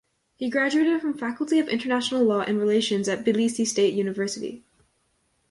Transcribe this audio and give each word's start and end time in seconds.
He 0.35 0.49
graduated 0.49 0.99
from 0.99 1.15
Faculty 1.15 1.59
of 1.59 1.67
International 1.69 2.23
Law 2.23 2.39
and 2.41 2.57
Relations 2.57 3.07
at 3.07 3.23
Tbilisi 3.23 3.67
State 3.67 3.93
University. 3.93 4.63